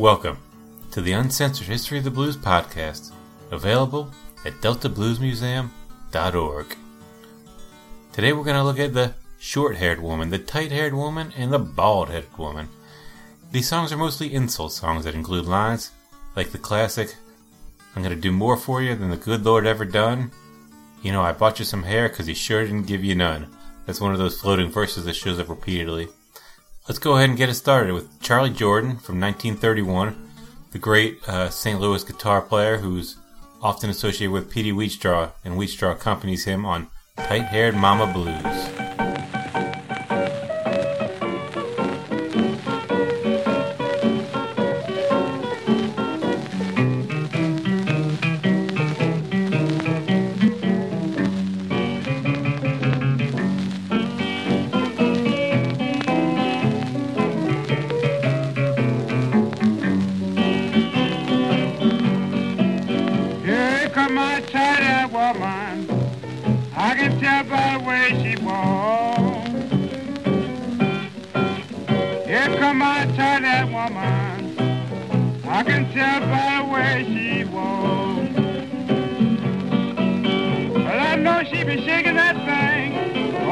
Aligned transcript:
Welcome 0.00 0.38
to 0.92 1.02
the 1.02 1.12
Uncensored 1.12 1.66
History 1.66 1.98
of 1.98 2.04
the 2.04 2.10
Blues 2.10 2.34
podcast, 2.34 3.12
available 3.50 4.10
at 4.46 4.54
deltabluesmuseum.org. 4.62 6.66
Today 8.10 8.32
we're 8.32 8.44
going 8.44 8.56
to 8.56 8.64
look 8.64 8.78
at 8.78 8.94
the 8.94 9.12
short 9.38 9.76
haired 9.76 10.00
woman, 10.00 10.30
the 10.30 10.38
tight 10.38 10.72
haired 10.72 10.94
woman, 10.94 11.34
and 11.36 11.52
the 11.52 11.58
bald 11.58 12.08
headed 12.08 12.34
woman. 12.38 12.70
These 13.52 13.68
songs 13.68 13.92
are 13.92 13.98
mostly 13.98 14.32
insult 14.32 14.72
songs 14.72 15.04
that 15.04 15.14
include 15.14 15.44
lines 15.44 15.90
like 16.34 16.50
the 16.50 16.56
classic, 16.56 17.14
I'm 17.94 18.02
going 18.02 18.14
to 18.14 18.20
do 18.20 18.32
more 18.32 18.56
for 18.56 18.80
you 18.80 18.94
than 18.94 19.10
the 19.10 19.18
good 19.18 19.44
Lord 19.44 19.66
ever 19.66 19.84
done. 19.84 20.30
You 21.02 21.12
know, 21.12 21.20
I 21.20 21.32
bought 21.32 21.58
you 21.58 21.66
some 21.66 21.82
hair 21.82 22.08
because 22.08 22.26
he 22.26 22.32
sure 22.32 22.64
didn't 22.64 22.86
give 22.86 23.04
you 23.04 23.14
none. 23.14 23.54
That's 23.84 24.00
one 24.00 24.14
of 24.14 24.18
those 24.18 24.40
floating 24.40 24.70
verses 24.70 25.04
that 25.04 25.14
shows 25.14 25.38
up 25.38 25.50
repeatedly. 25.50 26.08
Let's 26.90 26.98
go 26.98 27.14
ahead 27.14 27.28
and 27.28 27.38
get 27.38 27.48
it 27.48 27.54
started 27.54 27.92
with 27.92 28.20
Charlie 28.20 28.50
Jordan 28.50 28.98
from 28.98 29.20
1931, 29.20 30.16
the 30.72 30.78
great 30.80 31.20
uh, 31.28 31.48
St. 31.48 31.80
Louis 31.80 32.02
guitar 32.02 32.42
player 32.42 32.78
who's 32.78 33.16
often 33.62 33.90
associated 33.90 34.32
with 34.32 34.50
Peetie 34.50 34.72
Wheatstraw, 34.72 35.30
and 35.44 35.54
Wheatstraw 35.54 35.92
accompanies 35.92 36.46
him 36.46 36.66
on 36.66 36.88
Tight 37.16 37.44
Haired 37.44 37.76
Mama 37.76 38.12
Blues. 38.12 39.09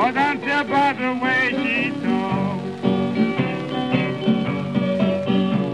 I 0.01 0.13
can 0.13 0.41
tell 0.41 0.65
by 0.65 0.93
the 0.93 1.13
way 1.23 1.51
she 1.51 1.91
talks. 2.03 2.65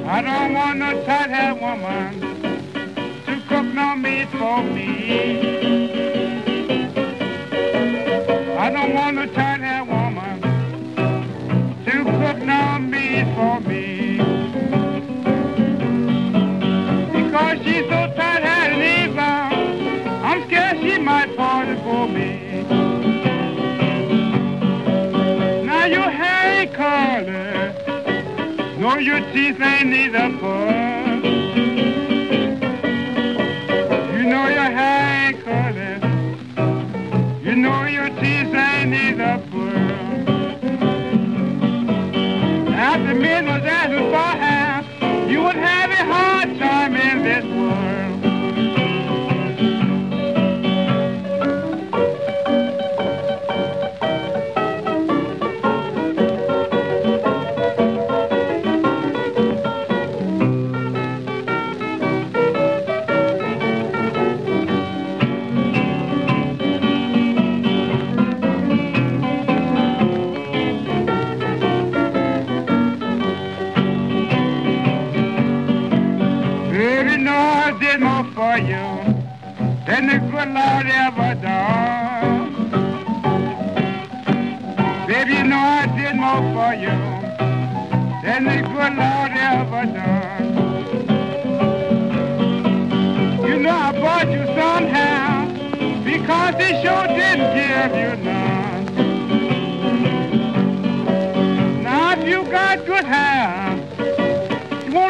I 0.08 0.22
don't 0.22 0.54
want 0.54 0.78
no 0.78 1.04
tight-haired 1.04 1.60
woman 1.60 2.20
to 3.26 3.42
cook 3.48 3.66
no 3.74 3.94
meat 3.96 4.28
for 4.30 4.62
me. 4.62 5.40
I 8.56 8.70
don't 8.70 8.94
want 8.94 9.18
a 9.18 9.26
tight-haired 9.26 9.53
nor 28.94 29.02
your 29.02 29.18
teeth 29.32 29.60
ain't 29.60 29.88
neither 29.88 30.30
puffed. 30.38 30.73
I 77.36 77.70
did 77.78 78.00
more 78.00 78.24
for 78.34 78.58
you 78.58 78.86
than 79.86 80.06
the 80.06 80.18
good 80.30 80.50
Lord 80.58 80.86
ever 80.86 81.34
done. 81.40 82.54
Baby, 85.06 85.34
you 85.34 85.44
know 85.44 85.58
I 85.58 85.86
did 85.96 86.16
more 86.16 86.42
for 86.54 86.74
you 86.74 86.96
than 88.22 88.44
the 88.44 88.58
good 88.72 88.94
Lord 89.02 89.32
ever 89.52 89.84
done. 89.98 90.46
You 93.48 93.58
know 93.58 93.70
I 93.70 93.92
bought 93.92 94.28
you 94.30 94.44
somehow 94.58 95.46
because 96.04 96.54
he 96.62 96.68
sure 96.82 97.06
didn't 97.08 97.50
give 97.56 97.92
you 98.00 98.24
none. 98.24 98.53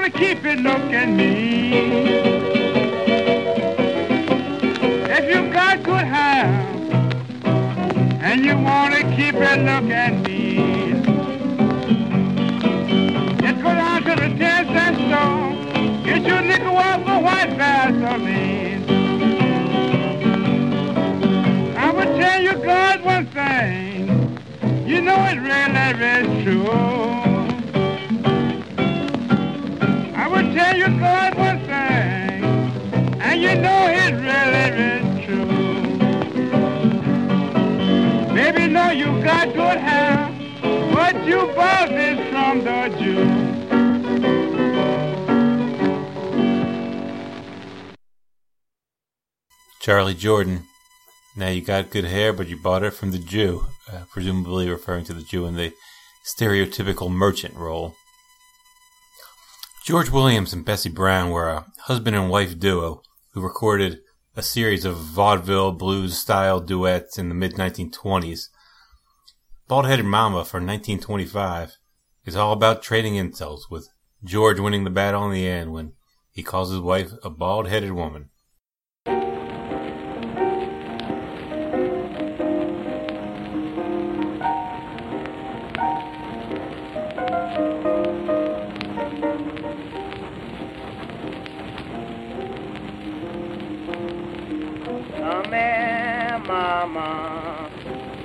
You 0.05 0.11
wanna 0.11 0.19
keep 0.19 0.45
it 0.45 0.59
looking 0.61 1.17
mean. 1.17 2.07
If 5.09 5.35
you 5.35 5.51
got 5.51 5.83
good 5.83 6.05
hair 6.05 6.47
and 8.21 8.45
you 8.45 8.57
wanna 8.59 9.03
keep 9.17 9.35
it 9.35 9.61
looking 9.65 10.23
mean, 10.23 11.05
just 13.41 13.63
go 13.63 13.71
down 13.71 14.03
to 14.03 14.15
the 14.17 14.29
ten 14.37 14.67
cent 14.75 14.97
store, 15.07 16.05
get 16.05 16.23
your 16.23 16.43
nickel 16.43 16.77
off 16.77 17.01
the 17.07 17.19
white 17.21 17.57
Vaseline. 17.57 18.85
I 21.79 21.91
will 21.93 22.19
tell 22.19 22.43
you 22.43 22.53
God 22.63 23.05
one 23.05 23.27
thing, 23.29 24.87
you 24.87 25.01
know 25.01 25.17
it 25.31 25.39
really 25.41 26.05
is 26.05 26.45
true. 26.45 27.24
You 30.77 30.89
one 31.37 31.59
thing, 31.61 32.45
and 33.21 33.41
you 33.41 33.55
know 33.55 33.89
it 33.89 34.15
really 34.29 35.25
true. 35.25 35.65
Baby, 38.35 38.65
you 38.99 39.23
got 39.23 39.53
good 39.55 39.79
hair, 39.79 40.31
but 40.93 41.25
you 41.27 41.47
bought 41.55 41.89
this 41.89 42.19
from 42.31 42.65
the 42.65 42.89
Jew. 42.99 43.55
Charlie 49.81 50.15
Jordan. 50.15 50.65
Now 51.37 51.49
you 51.49 51.61
got 51.61 51.91
good 51.91 52.05
hair, 52.05 52.33
but 52.33 52.49
you 52.49 52.57
bought 52.57 52.85
it 52.85 52.93
from 52.93 53.11
the 53.11 53.19
Jew, 53.19 53.67
uh, 53.93 54.05
presumably 54.11 54.69
referring 54.69 55.05
to 55.05 55.13
the 55.13 55.23
Jew 55.23 55.45
in 55.47 55.57
the 55.57 55.73
stereotypical 56.25 57.11
merchant 57.11 57.55
role. 57.55 57.95
George 59.85 60.09
Williams 60.09 60.55
and 60.55 60.65
Bessie 60.65 60.89
Brown 60.89 61.29
were 61.29 61.51
a 61.51 61.67
husband 61.81 62.17
and 62.17 62.31
wife 62.31 62.59
duo 62.59 63.03
who 63.33 63.43
recorded 63.43 64.01
a 64.35 64.41
series 64.41 64.87
of 64.87 64.97
vaudeville 64.97 65.73
blues 65.73 66.17
style 66.17 66.59
duets 66.59 67.19
in 67.19 67.29
the 67.29 67.35
mid 67.35 67.57
1920s. 67.57 68.49
Bald 69.69 69.85
Headed 69.85 70.07
Mama 70.07 70.43
for 70.47 70.57
1925 70.57 71.77
is 72.25 72.35
all 72.35 72.55
about 72.55 72.83
trading 72.83 73.17
insults, 73.17 73.69
with 73.69 73.91
George 74.25 74.59
winning 74.59 74.85
the 74.85 74.89
battle 74.91 75.27
in 75.27 75.33
the 75.33 75.47
end 75.47 75.75
when 75.75 75.93
he 76.31 76.43
calls 76.43 76.71
his 76.71 76.81
wife 76.81 77.13
a 77.23 77.29
bald 77.29 77.69
headed 77.69 77.93
woman. 77.93 78.31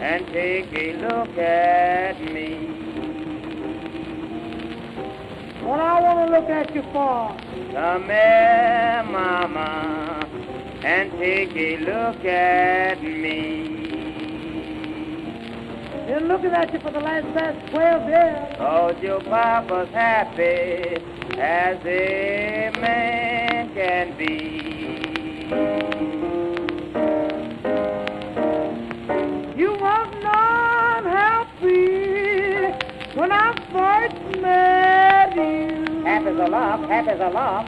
And 0.02 0.26
take 0.28 0.72
a 0.74 0.94
look 0.94 1.38
at 1.38 2.22
me. 2.22 2.90
What 5.64 5.80
I 5.80 6.02
want 6.02 6.28
to 6.28 6.40
look 6.40 6.50
at 6.50 6.74
you 6.74 6.82
for? 6.94 7.36
Come 7.74 8.06
here, 8.06 9.04
Mama, 9.06 10.26
and 10.84 11.12
take 11.12 11.56
a 11.56 11.78
look 11.78 12.24
at 12.26 13.04
me. 13.04 13.80
Been 16.08 16.28
looking 16.28 16.52
at 16.52 16.74
you 16.74 16.80
for 16.80 16.92
the 16.92 17.00
last 17.00 17.28
past 17.38 17.72
12 17.72 18.10
years. 18.10 18.58
Cause 18.58 18.96
your 19.04 19.22
papa's 19.22 19.90
happy 19.90 20.96
as 21.38 21.78
a 21.86 22.72
man 22.80 23.74
can 23.76 24.18
be. 24.18 24.89
A 36.40 36.48
laugh, 36.48 36.80
happy's 36.88 37.20
a 37.20 37.30
laugh. 37.30 37.68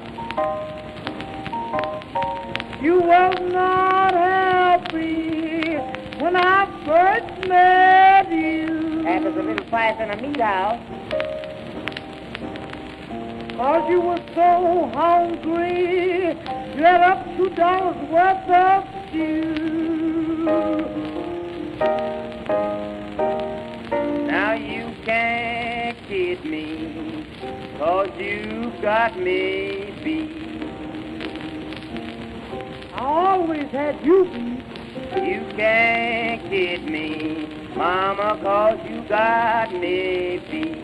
You 2.81 3.01
was 3.01 3.35
not 3.51 4.13
happy 4.13 5.75
when 6.21 6.35
I 6.35 6.65
first 6.85 7.47
met 7.47 8.31
you. 8.31 9.03
Happy's 9.03 9.35
a 9.35 9.41
little 9.41 9.65
price 9.65 10.00
in 10.00 10.12
a 10.12 10.15
meat 10.21 10.39
house. 10.39 10.79
Cause 13.57 13.89
you 13.89 14.00
were 14.01 14.21
so 14.33 14.89
hungry, 14.94 16.35
you 16.75 16.83
had 16.83 17.01
up 17.01 17.25
two 17.38 17.50
dollars 17.50 17.97
worth 18.09 18.50
of 18.50 18.85
stew. 19.09 21.11
Got 28.81 29.16
me 29.16 29.94
beat. 30.04 30.31
I 32.94 33.06
always 33.06 33.69
had 33.69 34.04
you 34.04 34.25
beat. 34.25 34.66
You 35.24 35.45
can't 35.56 36.42
kid 36.50 36.83
me, 36.86 37.48
Mama, 37.75 38.39
cause 38.42 38.80
you 38.89 39.04
got 39.07 39.72
me 39.72 40.39
beat. 40.50 40.81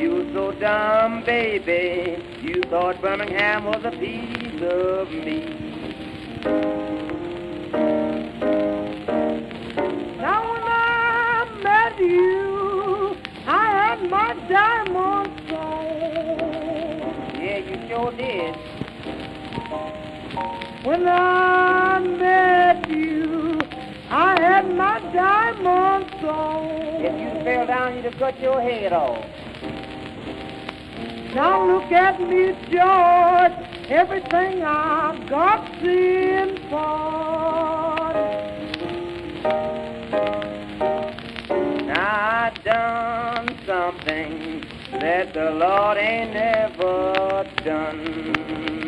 You 0.00 0.14
were 0.14 0.32
so 0.32 0.52
dumb, 0.60 1.24
baby, 1.24 2.22
you 2.40 2.62
thought 2.70 3.00
Birmingham 3.02 3.64
was 3.64 3.84
a 3.84 3.90
piece 3.90 4.62
of 4.62 5.10
me. 5.10 6.71
When 20.84 21.06
I 21.06 22.00
met 22.00 22.90
you, 22.90 23.60
I 24.10 24.36
had 24.40 24.74
my 24.74 24.98
diamonds 25.12 26.12
on. 26.24 27.04
If 27.04 27.20
you 27.20 27.44
fell 27.44 27.66
down, 27.68 27.94
you'd 27.94 28.06
have 28.06 28.18
cut 28.18 28.40
your 28.40 28.60
head 28.60 28.92
off. 28.92 29.24
Now 31.36 31.64
look 31.64 31.92
at 31.92 32.20
me, 32.20 32.52
George. 32.68 33.52
Everything 33.90 34.64
I've 34.64 35.28
got's 35.28 35.82
in 35.84 36.56
for. 36.68 36.82
Now 41.86 42.50
I 42.50 42.52
done 42.64 43.56
something 43.64 44.64
that 44.98 45.32
the 45.32 45.52
Lord 45.52 45.96
ain't 45.96 46.34
never 46.34 47.48
done. 47.64 48.81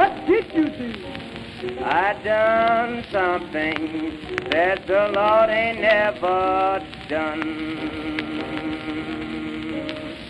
What 0.00 0.26
did 0.26 0.46
you 0.54 0.64
do? 0.64 1.84
I 1.84 2.14
done 2.24 3.04
something 3.12 4.18
that 4.48 4.86
the 4.86 5.12
Lord 5.14 5.50
ain't 5.50 5.82
never 5.82 6.82
done. 7.10 7.42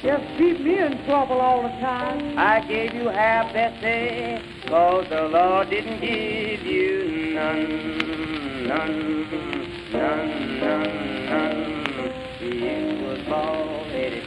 Just 0.03 0.25
keep 0.37 0.61
me 0.61 0.77
in 0.77 1.05
trouble 1.05 1.41
all 1.41 1.63
the 1.63 1.69
time. 1.79 2.37
I 2.37 2.67
gave 2.67 2.95
you 2.95 3.11
half 3.11 3.53
that 3.53 3.81
day, 3.81 4.43
cause 4.67 5.07
the 5.09 5.29
Lord 5.29 5.71
didn't 5.71 6.01
give 6.01 6.63
you 6.67 7.35
none, 7.37 8.67
none, 8.67 9.93
none, 9.93 10.59
none, 10.59 11.27
none. 11.27 12.13
You 12.41 13.07
was 13.07 13.21
bald-headed, 13.29 14.25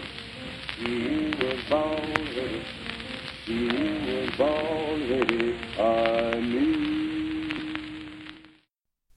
you 0.80 1.34
was 1.38 1.60
bald-headed, 1.70 2.23
you 3.48 4.30
I. 5.80 6.24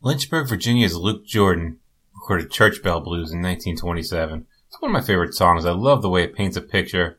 Lynchburg, 0.03 0.49
Virginia's 0.49 0.97
Luke 0.97 1.25
Jordan 1.25 1.79
recorded 2.15 2.51
Church 2.51 2.83
Bell 2.83 3.01
Blues 3.01 3.33
in 3.33 3.43
1927. 3.43 4.47
It's 4.69 4.81
one 4.81 4.91
of 4.91 4.93
my 4.93 5.07
favorite 5.07 5.35
songs. 5.35 5.65
I 5.65 5.73
love 5.73 6.03
the 6.03 6.09
way 6.09 6.23
it 6.23 6.35
paints 6.35 6.57
a 6.57 6.61
picture. 6.61 7.19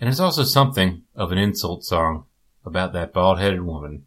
And 0.00 0.08
it's 0.08 0.20
also 0.20 0.44
something 0.44 1.02
of 1.14 1.32
an 1.32 1.38
insult 1.38 1.84
song 1.84 2.26
about 2.64 2.92
that 2.92 3.12
bald 3.12 3.38
headed 3.38 3.62
woman. 3.62 4.06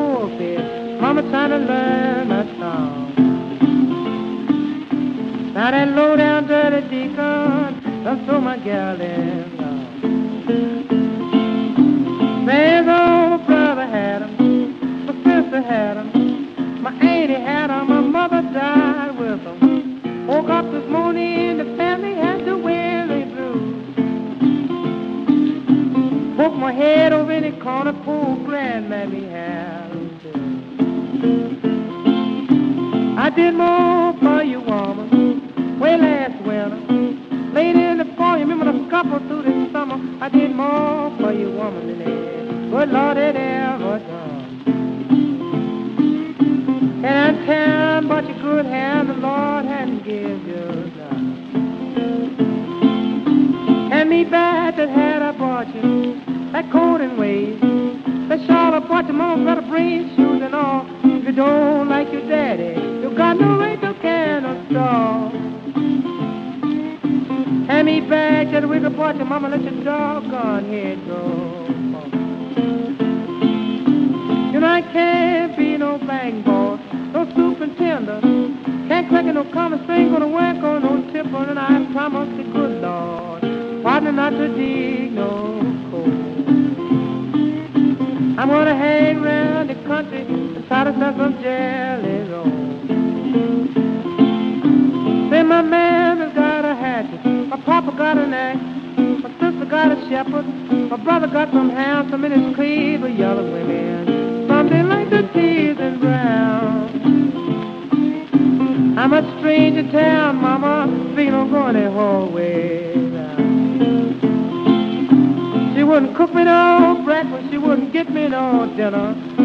Pulpit, 0.00 1.00
mama 1.00 1.22
trying 1.30 1.50
to 1.50 1.58
learn 1.58 2.30
a 2.30 2.44
song. 2.58 3.14
Now 5.54 5.70
that 5.70 5.88
low 5.88 6.16
down 6.16 6.46
dirty 6.46 6.80
deacon, 6.88 8.04
done 8.04 8.24
throw 8.24 8.40
my 8.40 8.56
gal 8.58 9.00
in 9.00 9.56
love. 9.60 9.88
There's 12.46 12.88
old 12.88 13.46
brother 13.46 13.86
had 13.86 14.22
him, 14.22 14.32
my 15.06 15.12
sister 15.24 15.60
had 15.62 15.96
him, 15.98 16.82
my 16.82 16.92
auntie 16.92 17.34
had 17.34 17.70
him, 17.70 17.88
my 17.88 18.00
mother 18.00 18.42
died 18.52 19.18
with 19.18 19.40
him. 19.40 20.26
Woke 20.26 20.48
up 20.48 20.64
this 20.70 20.88
morning, 20.88 21.58
the 21.58 21.76
family 21.76 22.14
had 22.14 22.44
to 22.46 22.56
wear 22.56 23.06
weary 23.06 23.24
blues. 23.32 23.96
Poked 26.36 26.56
my 26.56 26.72
head 26.72 27.12
over 27.12 27.32
in 27.32 27.42
the 27.42 27.52
corner, 27.62 27.92
poor 28.04 28.39
I 33.18 33.28
did 33.30 33.54
more 33.54 34.12
for 34.18 34.42
you, 34.42 34.60
woman, 34.60 35.78
way 35.78 35.96
last 35.96 36.42
winter. 36.42 36.76
Late 37.52 37.76
in 37.76 37.98
the 37.98 38.04
fall, 38.16 38.38
you 38.38 38.46
remember 38.46 38.72
the 38.72 38.90
couple 38.90 39.18
through 39.20 39.42
the 39.42 39.70
summer. 39.72 39.98
I 40.22 40.28
did 40.28 40.54
more 40.54 41.10
for 41.18 41.32
you, 41.32 41.50
woman, 41.50 41.86
than 41.86 41.98
that. 41.98 42.70
Good 42.70 42.88
Lord 42.88 43.16
had 43.16 43.36
ever 43.36 43.98
done. 43.98 44.30
And 47.04 47.38
I 47.38 47.46
tell 47.46 48.08
but 48.08 48.28
your 48.28 48.38
good 48.40 48.66
hand 48.66 49.10
the 49.10 49.14
Lord 49.14 49.64
hadn't 49.64 50.04
give 50.04 50.46
you 50.46 50.90
none. 50.96 51.30
And 53.92 54.08
me 54.08 54.24
bad 54.24 54.76
that 54.76 54.88
had 54.88 55.22
I 55.22 55.32
bought 55.32 55.74
you 55.74 56.20
that 56.52 56.70
coat 56.72 57.00
and 57.00 57.18
waist, 57.18 57.60
that 58.28 58.40
shawl 58.46 58.74
I 58.74 58.80
bought 58.80 59.06
your 59.06 59.14
mom 59.14 59.44
got 59.44 59.58
a 59.58 59.62
brain 59.62 60.08
shoes 60.16 60.42
and 60.42 60.54
all. 60.54 60.99
You 61.30 61.36
don't 61.36 61.88
like 61.88 62.10
your 62.12 62.28
daddy, 62.28 62.74
you 63.02 63.14
got 63.16 63.38
no 63.38 63.56
right 63.56 63.80
to 63.82 63.94
can 64.02 64.44
of 64.44 64.66
straw. 64.66 65.30
And 67.70 67.86
me 67.86 68.00
back 68.00 68.50
that 68.50 68.68
wig 68.68 68.84
I 68.84 68.88
bought 68.88 69.14
your 69.14 69.26
mama 69.26 69.48
let 69.50 69.62
your 69.62 69.84
doggone 69.84 70.68
head 70.70 71.06
go. 71.06 71.68
You 74.52 74.58
know 74.58 74.66
I 74.66 74.82
can't 74.92 75.56
be 75.56 75.76
no 75.76 75.98
bank 75.98 76.44
boss, 76.44 76.80
no 77.12 77.24
superintendent. 77.36 78.88
Can't 78.88 79.08
crack 79.08 79.26
no 79.26 79.44
common 79.52 79.84
string, 79.84 80.10
gonna 80.10 80.26
work 80.26 80.56
on 80.64 80.82
no 80.82 81.00
tip 81.12 81.26
tipper, 81.26 81.48
and 81.48 81.60
I 81.60 81.92
promise 81.92 82.28
the 82.38 82.42
good 82.42 82.82
Lord, 82.82 83.84
partner 83.84 84.10
not 84.10 84.30
to 84.30 84.48
dig 84.48 85.12
no 85.12 85.60
coal. 85.92 86.10
I'm 88.36 88.48
gonna 88.48 88.74
hang 88.74 89.18
around 89.18 89.68
the 89.68 89.76
country 89.86 90.49
to 90.84 90.92
sell 90.98 91.16
some 91.16 91.42
jelly 91.42 92.28
roll. 92.30 92.44
Say 95.30 95.42
my 95.42 95.62
man 95.62 96.18
has 96.18 96.32
got 96.34 96.64
a 96.64 96.74
hatchet. 96.74 97.24
My 97.48 97.56
papa 97.58 97.92
got 97.96 98.16
an 98.18 98.32
axe. 98.32 98.60
My 99.22 99.30
sister 99.40 99.66
got 99.66 99.92
a 99.92 100.08
shepherd. 100.08 100.46
My 100.90 100.96
brother 100.96 101.26
got 101.26 101.50
some 101.52 101.70
hounds. 101.70 102.10
Some 102.10 102.24
in 102.24 102.32
his 102.32 102.54
cleave 102.54 103.00
yellow 103.18 103.44
women. 103.52 104.48
Some 104.48 104.68
they 104.68 104.82
like 104.82 105.10
the 105.10 105.22
tears 105.34 105.78
and 105.78 106.00
brown. 106.00 106.88
I'm 108.98 109.12
a 109.12 109.38
stranger 109.38 109.90
town, 109.90 110.36
mama. 110.36 110.86
Feeling 111.14 111.34
on 111.34 111.50
going 111.50 111.74
that 111.74 111.92
whole 111.92 112.30
way. 112.30 112.90
She 115.74 115.84
wouldn't 115.84 116.14
cook 116.14 116.34
me 116.34 116.44
no 116.44 117.00
breakfast, 117.04 117.50
she 117.50 117.56
wouldn't 117.56 117.92
get 117.92 118.10
me 118.10 118.28
no 118.28 118.70
dinner. 118.76 119.39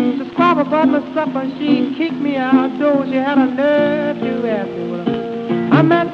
Squabble 0.45 0.67
about 0.67 0.89
my 0.89 1.13
supper, 1.15 1.49
she 1.57 1.95
kicked 1.97 2.21
me 2.21 2.35
outdoors. 2.35 3.09
She 3.09 3.15
had 3.15 3.39
a 3.39 3.47
nerve 3.47 4.19
to 4.19 4.47
ask 4.47 4.69
me 4.69 4.91
what 4.91 5.09
I 5.73 5.81
meant 5.81 6.13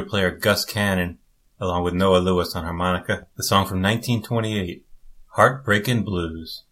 Banjo 0.00 0.08
player 0.08 0.30
Gus 0.30 0.64
Cannon, 0.64 1.18
along 1.60 1.84
with 1.84 1.92
Noah 1.92 2.20
Lewis 2.20 2.56
on 2.56 2.64
harmonica, 2.64 3.26
the 3.36 3.42
song 3.42 3.66
from 3.66 3.82
1928, 3.82 4.86
Heartbreaking 5.32 6.04
Blues. 6.04 6.64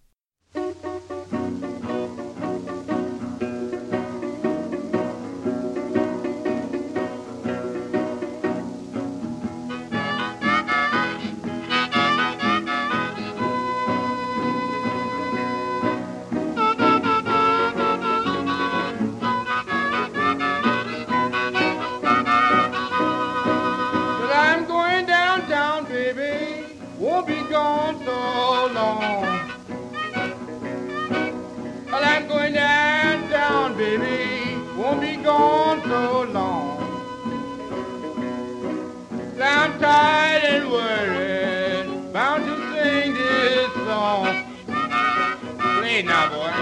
Now, 46.05 46.29
boy. 46.31 46.58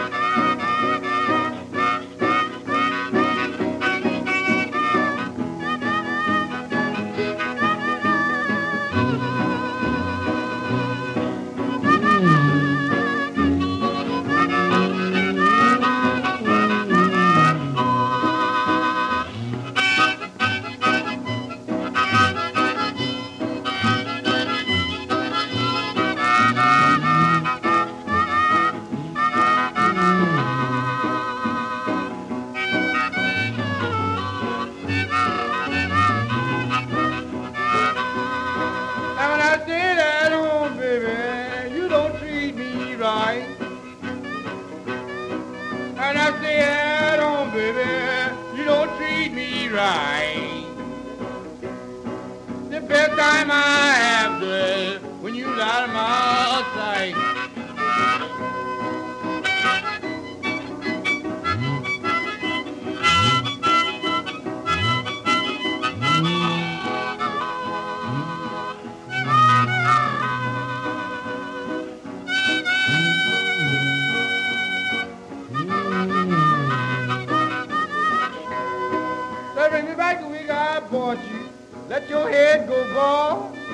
Let 81.88 82.10
your 82.10 82.28
head 82.28 82.68
go 82.68 82.94
bald. 82.94 83.65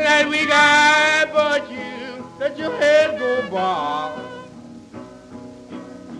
That 0.00 0.30
week 0.30 0.48
I 0.50 1.26
bought 1.30 1.70
you. 1.70 2.24
Let 2.38 2.56
your 2.56 2.74
head 2.78 3.18
go 3.18 3.46
bald. 3.50 4.18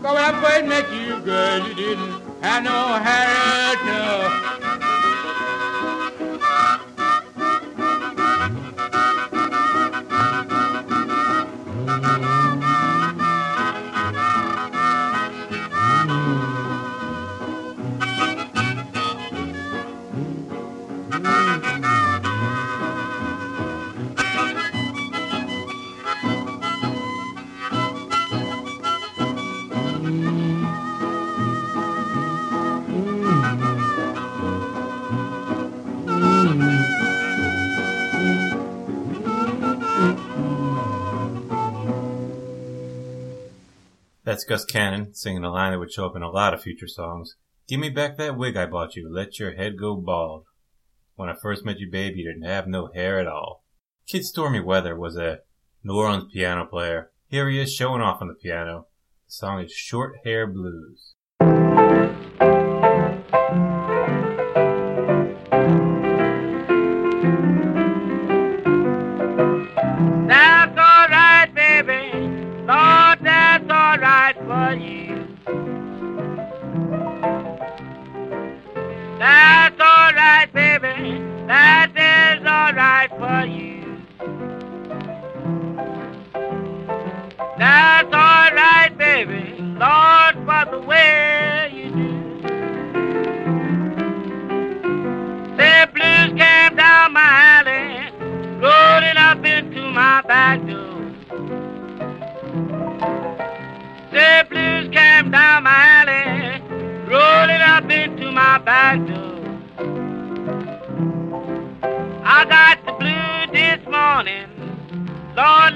Cause 0.02 0.14
when 0.14 0.16
I 0.16 0.42
first 0.42 0.66
met 0.66 0.92
you, 0.92 1.18
girl, 1.20 1.66
you 1.66 1.74
didn't 1.74 2.22
have 2.42 2.62
no 2.62 2.70
hair 3.00 3.72
at 3.72 4.44
all. 4.44 4.49
That's 44.30 44.44
Gus 44.44 44.64
Cannon 44.64 45.12
singing 45.12 45.42
a 45.42 45.50
line 45.50 45.72
that 45.72 45.80
would 45.80 45.90
show 45.90 46.06
up 46.06 46.14
in 46.14 46.22
a 46.22 46.30
lot 46.30 46.54
of 46.54 46.62
future 46.62 46.86
songs. 46.86 47.34
Give 47.66 47.80
me 47.80 47.88
back 47.88 48.16
that 48.16 48.36
wig 48.38 48.56
I 48.56 48.64
bought 48.64 48.94
you. 48.94 49.12
Let 49.12 49.40
your 49.40 49.56
head 49.56 49.76
go 49.76 49.96
bald. 49.96 50.44
When 51.16 51.28
I 51.28 51.34
first 51.34 51.64
met 51.64 51.80
you, 51.80 51.90
babe, 51.90 52.14
you 52.14 52.24
didn't 52.24 52.48
have 52.48 52.68
no 52.68 52.92
hair 52.94 53.18
at 53.18 53.26
all. 53.26 53.64
Kid 54.06 54.24
Stormy 54.24 54.60
Weather 54.60 54.94
was 54.94 55.16
a 55.16 55.40
New 55.82 55.96
Orleans 55.96 56.32
piano 56.32 56.64
player. 56.64 57.10
Here 57.26 57.48
he 57.48 57.60
is 57.60 57.74
showing 57.74 58.02
off 58.02 58.22
on 58.22 58.28
the 58.28 58.34
piano. 58.34 58.86
The 59.26 59.32
song 59.32 59.64
is 59.64 59.72
Short 59.72 60.18
Hair 60.22 60.46
Blues. 60.46 61.16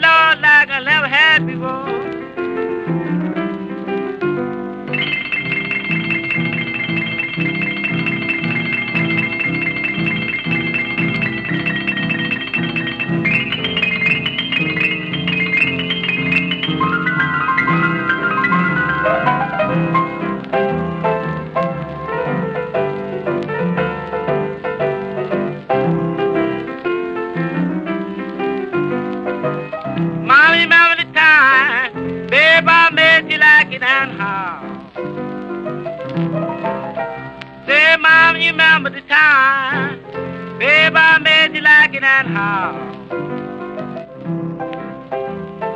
Lord, 0.05 0.41
like 0.43 0.69
I 0.69 0.81
never 0.85 1.09
had 1.09 1.47
before. 1.47 2.04
And 42.25 42.37
how. 42.37 42.73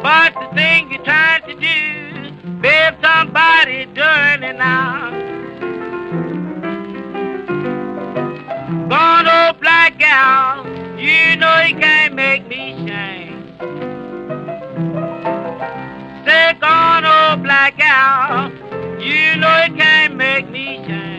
But 0.03 0.35
the 0.35 0.55
thing 0.55 0.91
you're 0.91 1.05
trying 1.05 1.43
to 1.43 1.55
do, 1.55 2.61
babe, 2.61 2.95
somebody 3.03 3.87
doing 3.87 4.43
it 4.43 4.57
now. 4.57 5.11
Gone 8.89 9.29
old 9.29 9.61
black 9.61 9.99
gal, 9.99 10.67
you 10.99 11.37
know 11.37 11.61
you 11.63 11.77
can't 11.77 12.15
make 12.15 12.47
me 12.49 12.87
shame. 12.87 13.55
Say, 16.27 16.55
gone 16.61 17.05
old 17.05 17.43
black 17.43 17.77
gal, 17.77 18.51
you 19.01 19.37
know 19.37 19.65
you 19.67 19.77
can't 19.77 20.17
make 20.17 20.49
me 20.51 20.77
shame. 20.87 21.18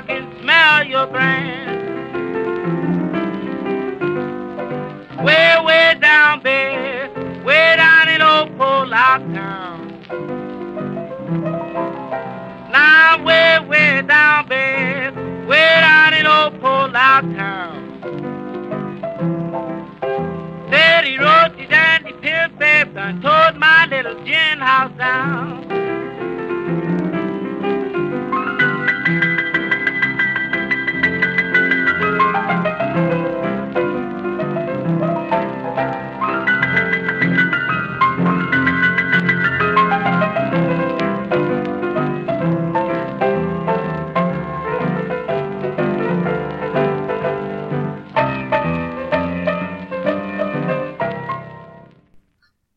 I 0.00 0.02
can 0.02 0.40
smell 0.40 0.86
your 0.86 1.06
brand. 1.08 1.76
Way, 5.22 5.56
way 5.62 5.98
down, 6.00 6.42
babe, 6.42 7.44
way 7.44 7.76
down 7.76 8.08
in 8.08 8.22
old 8.22 8.56
Pollock 8.56 9.20
town. 9.34 9.88
Now 12.72 13.22
way, 13.22 13.58
way 13.68 14.00
down, 14.08 14.48
babe, 14.48 15.14
way 15.46 15.80
down 15.82 16.14
in 16.14 16.26
old 16.26 16.58
Pollock 16.62 17.36
town. 17.36 17.80
He 21.04 21.18
wrote 21.18 21.58
his 21.58 21.68
Andy 21.70 22.12
Pill, 22.22 22.48
babe, 22.58 22.94
done 22.94 23.20
tore 23.20 23.52
my 23.58 23.86
little 23.90 24.24
gin 24.24 24.60
house 24.60 24.96
down. 24.96 25.59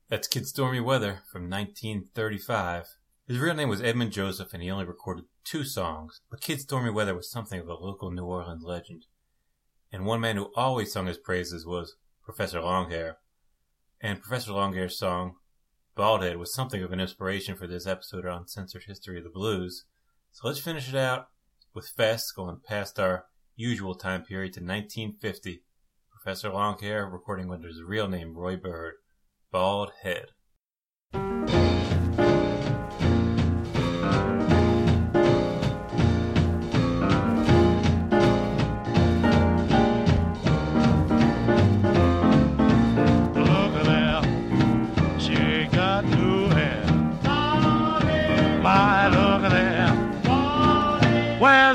That's 0.10 0.28
Kid 0.28 0.46
Stormy 0.46 0.82
Weather 0.82 1.22
from 1.32 1.50
1935. 1.50 2.98
His 3.26 3.40
real 3.40 3.56
name 3.56 3.70
was 3.70 3.82
Edmund 3.82 4.12
Joseph, 4.12 4.54
and 4.54 4.62
he 4.62 4.70
only 4.70 4.84
recorded 4.84 5.26
two 5.46 5.64
songs. 5.64 6.20
But 6.30 6.42
Kid 6.42 6.60
Stormy 6.60 6.90
Weather 6.90 7.16
was 7.16 7.32
something 7.32 7.60
of 7.60 7.70
a 7.70 7.74
local 7.74 8.12
New 8.12 8.26
Orleans 8.26 8.64
legend. 8.64 9.06
And 9.94 10.06
one 10.06 10.20
man 10.20 10.36
who 10.36 10.52
always 10.56 10.92
sung 10.92 11.08
his 11.08 11.18
praises 11.18 11.66
was 11.66 11.96
Professor 12.22 12.60
Longhair. 12.60 13.16
And 14.02 14.22
Professor 14.22 14.52
Longhair's 14.52 14.98
song, 14.98 15.36
Baldhead, 15.98 16.38
was 16.38 16.54
something 16.54 16.84
of 16.84 16.92
an 16.92 17.00
inspiration 17.00 17.56
for 17.56 17.66
this 17.66 17.88
episode 17.88 18.26
on 18.26 18.48
Censored 18.48 18.84
History 18.88 19.20
of 19.20 19.24
the 19.24 19.30
Blues. 19.30 19.86
So 20.34 20.48
let's 20.48 20.60
finish 20.60 20.90
it 20.90 20.96
out 20.96 21.30
with 21.74 21.88
Fess 21.88 22.30
going 22.32 22.60
past 22.68 23.00
our 23.00 23.26
usual 23.56 23.96
time 23.96 24.24
period 24.24 24.54
to 24.54 24.60
1950. 24.60 25.64
Professor 26.12 26.50
Longhair 26.50 27.10
recording 27.10 27.50
under 27.52 27.70
his 27.70 27.82
real 27.82 28.10
name, 28.10 28.34
Roy 28.34 28.58
Byrd. 28.58 28.96
Bald 29.54 29.92
Head. 30.02 30.32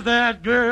That. 0.05 0.38
She 0.43 0.67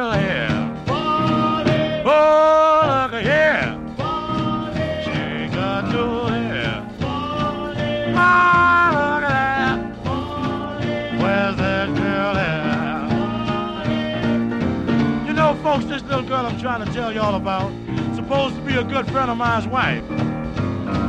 girl 16.37 16.47
I'm 16.47 16.61
trying 16.61 16.85
to 16.85 16.93
tell 16.93 17.15
y'all 17.15 17.35
about 17.35 17.73
supposed 18.15 18.57
to 18.57 18.61
be 18.61 18.75
a 18.77 18.85
good 18.85 19.11
friend 19.11 19.31
of 19.31 19.39
mine's 19.39 19.67
wife. 19.67 20.05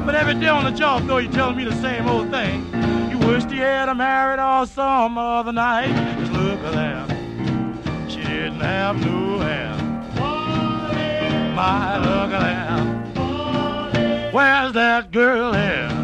But 0.05 0.15
every 0.15 0.35
day 0.35 0.47
on 0.47 0.63
the 0.63 0.71
job, 0.71 1.05
though, 1.05 1.17
you're 1.17 1.31
telling 1.31 1.57
me 1.57 1.65
the 1.65 1.75
same 1.81 2.07
old 2.07 2.29
thing. 2.29 2.65
You 3.11 3.17
wish 3.27 3.43
you 3.51 3.59
had 3.59 3.89
a 3.89 3.95
married 3.95 4.39
or 4.39 4.65
some 4.65 5.17
other 5.17 5.51
night. 5.51 5.93
Just 6.17 6.31
look 6.31 6.59
at 6.61 6.73
that. 6.73 8.09
She 8.09 8.21
didn't 8.21 8.61
have 8.61 9.05
no 9.05 9.39
hair. 9.39 9.75
My, 11.55 11.97
look 11.97 12.31
at 12.31 12.39
that. 13.15 14.33
Where's 14.33 14.71
that 14.73 15.11
girl 15.11 15.51
here? 15.51 15.96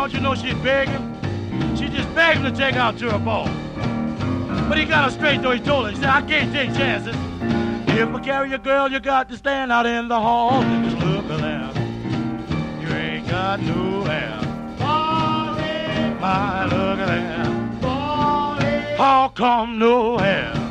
Don't 0.00 0.14
you 0.14 0.20
know 0.20 0.34
she's 0.34 0.54
begging? 0.62 1.14
She 1.76 1.86
just 1.88 2.12
begged 2.14 2.38
him 2.40 2.50
to 2.50 2.58
take 2.58 2.74
out 2.74 2.96
to 3.00 3.14
a 3.14 3.18
ball. 3.18 3.44
But 4.66 4.78
he 4.78 4.86
got 4.86 5.04
her 5.04 5.10
straight 5.10 5.42
though, 5.42 5.50
he 5.50 5.60
told 5.60 5.84
her. 5.84 5.90
He 5.90 5.96
said, 5.96 6.08
I 6.08 6.22
can't 6.22 6.50
take 6.52 6.72
chances. 6.74 7.14
If 7.88 8.08
I 8.08 8.20
carry 8.20 8.50
a 8.54 8.58
girl, 8.58 8.90
you 8.90 8.98
got 8.98 9.28
to 9.28 9.36
stand 9.36 9.70
out 9.70 9.84
in 9.84 10.08
the 10.08 10.18
hall. 10.18 10.62
and 10.62 10.90
Just 10.90 11.04
look 11.04 11.26
at 11.26 11.40
that. 11.40 11.76
You 12.80 12.88
ain't 12.96 13.28
got 13.28 13.60
no 13.60 14.04
hair. 14.04 14.38
My, 16.18 16.64
look 16.64 16.98
at 16.98 17.06
that. 17.06 18.96
How 18.96 19.28
come 19.28 19.78
no 19.78 20.16
hair? 20.16 20.69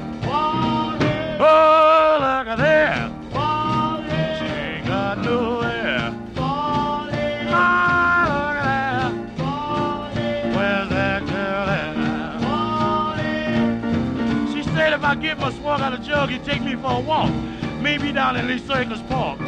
My 15.49 15.55
swung 15.55 15.81
out 15.81 15.93
of 15.93 16.03
jug, 16.03 16.29
he'd 16.29 16.45
take 16.45 16.61
me 16.61 16.75
for 16.75 16.91
a 16.91 16.99
walk. 16.99 17.33
Maybe 17.81 18.11
down 18.11 18.35
in 18.35 18.47
Lee 18.47 18.59
Circle 18.59 18.99
Park. 19.09 19.39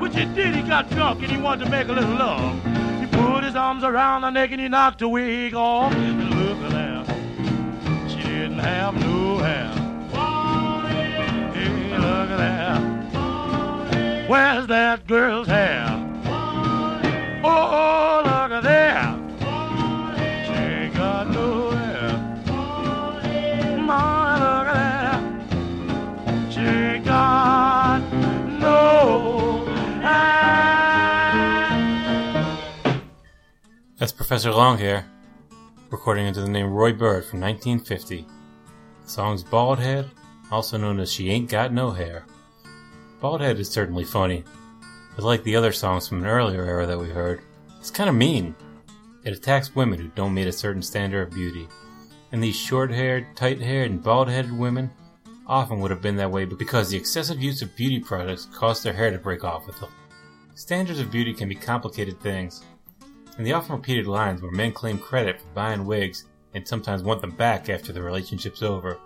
Which 0.00 0.16
he 0.16 0.24
did, 0.24 0.56
he 0.56 0.62
got 0.62 0.90
drunk 0.90 1.22
and 1.22 1.30
he 1.30 1.40
wanted 1.40 1.66
to 1.66 1.70
make 1.70 1.86
a 1.86 1.92
little 1.92 2.16
love. 2.16 2.60
He 2.98 3.06
put 3.06 3.44
his 3.44 3.54
arms 3.54 3.84
around 3.84 4.24
her 4.24 4.32
neck 4.32 4.50
and 4.50 4.60
he 4.60 4.66
knocked 4.66 4.98
her 5.02 5.08
wig 5.08 5.54
off. 5.54 5.92
And 5.94 6.30
look 6.30 6.58
at 6.58 6.70
that. 6.72 8.10
She 8.10 8.16
didn't 8.16 8.58
have 8.58 8.94
no 8.94 9.38
hair. 9.38 9.70
Hey, 11.54 11.98
look 11.98 12.30
at 12.30 12.38
that. 12.38 14.28
Where's 14.28 14.66
that 14.66 15.06
girl's 15.06 15.46
hair? 15.46 15.86
Oh, 17.44 18.25
Professor 34.26 34.50
Longhair, 34.50 35.04
recording 35.88 36.26
under 36.26 36.40
the 36.40 36.48
name 36.48 36.72
Roy 36.72 36.92
Byrd 36.92 37.24
from 37.26 37.40
1950. 37.40 38.26
The 39.04 39.08
song's 39.08 39.44
Bald 39.44 39.78
Head, 39.78 40.10
also 40.50 40.76
known 40.76 40.98
as 40.98 41.12
She 41.12 41.30
Ain't 41.30 41.48
Got 41.48 41.72
No 41.72 41.92
Hair. 41.92 42.26
Bald 43.20 43.40
Head 43.40 43.60
is 43.60 43.68
certainly 43.68 44.02
funny, 44.02 44.42
but 45.14 45.24
like 45.24 45.44
the 45.44 45.54
other 45.54 45.70
songs 45.70 46.08
from 46.08 46.18
an 46.18 46.26
earlier 46.26 46.64
era 46.64 46.86
that 46.86 46.98
we 46.98 47.08
heard, 47.08 47.40
it's 47.78 47.92
kind 47.92 48.10
of 48.10 48.16
mean. 48.16 48.56
It 49.22 49.32
attacks 49.32 49.76
women 49.76 50.00
who 50.00 50.08
don't 50.08 50.34
meet 50.34 50.48
a 50.48 50.52
certain 50.52 50.82
standard 50.82 51.28
of 51.28 51.32
beauty. 51.32 51.68
And 52.32 52.42
these 52.42 52.56
short 52.56 52.90
haired, 52.90 53.28
tight 53.36 53.60
haired, 53.60 53.92
and 53.92 54.02
bald 54.02 54.28
headed 54.28 54.58
women 54.58 54.90
often 55.46 55.78
would 55.78 55.92
have 55.92 56.02
been 56.02 56.16
that 56.16 56.32
way 56.32 56.46
because 56.46 56.90
the 56.90 56.96
excessive 56.96 57.40
use 57.40 57.62
of 57.62 57.76
beauty 57.76 58.00
products 58.00 58.48
caused 58.52 58.82
their 58.82 58.92
hair 58.92 59.12
to 59.12 59.18
break 59.18 59.44
off 59.44 59.68
with 59.68 59.78
them. 59.78 59.92
Standards 60.56 60.98
of 60.98 61.12
beauty 61.12 61.32
can 61.32 61.48
be 61.48 61.54
complicated 61.54 62.20
things, 62.20 62.64
and 63.36 63.46
the 63.46 63.52
often 63.52 63.76
repeated 63.76 64.06
lines 64.06 64.42
where 64.42 64.50
men 64.50 64.72
claim 64.72 64.98
credit 64.98 65.40
for 65.40 65.48
buying 65.48 65.84
wigs 65.84 66.24
and 66.54 66.66
sometimes 66.66 67.02
want 67.02 67.20
them 67.20 67.30
back 67.30 67.68
after 67.68 67.92
the 67.92 68.02
relationship's 68.02 68.62
over 68.62 68.98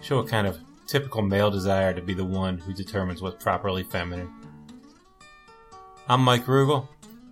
show 0.00 0.18
a 0.18 0.26
kind 0.26 0.46
of 0.46 0.58
typical 0.86 1.22
male 1.22 1.50
desire 1.50 1.94
to 1.94 2.02
be 2.02 2.14
the 2.14 2.24
one 2.24 2.58
who 2.58 2.72
determines 2.72 3.22
what's 3.22 3.42
properly 3.42 3.82
feminine. 3.82 4.30
I'm 6.08 6.22
Mike 6.22 6.46
Rugel. 6.46 6.88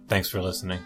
Thanks 0.09 0.29
for 0.29 0.42
listening. 0.42 0.81